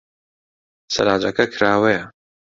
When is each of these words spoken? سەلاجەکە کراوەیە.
سەلاجەکە 0.95 1.45
کراوەیە. 1.53 2.03